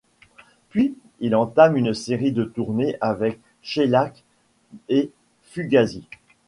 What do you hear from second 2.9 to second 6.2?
avec Shellac et Fugazi.